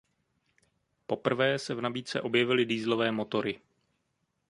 Poprvé 1.07 1.59
se 1.59 1.73
v 1.75 1.81
nabídce 1.81 2.21
objevily 2.21 2.65
dieselové 2.65 3.11
motory. 3.11 3.59